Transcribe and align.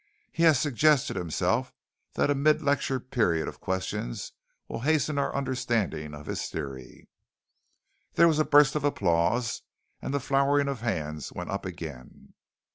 He 0.31 0.41
has 0.41 0.59
suggested 0.59 1.15
himself 1.15 1.71
that 2.15 2.31
a 2.31 2.33
mid 2.33 2.59
lecture 2.63 2.99
period 2.99 3.47
of 3.47 3.59
questions 3.59 4.31
will 4.67 4.79
hasten 4.79 5.19
our 5.19 5.35
understanding 5.35 6.15
of 6.15 6.25
his 6.25 6.47
theory." 6.47 7.07
There 8.13 8.27
was 8.27 8.39
a 8.39 8.43
burst 8.45 8.73
of 8.75 8.83
applause 8.83 9.61
and 10.01 10.11
the 10.11 10.19
flowering 10.19 10.67
of 10.69 10.81
hands 10.81 11.31
went 11.31 11.51
up 11.51 11.67
again. 11.67 12.33